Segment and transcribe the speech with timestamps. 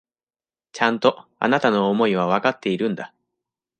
[0.71, 3.13] ちゃんと、あなたの思いはわかっているんだ。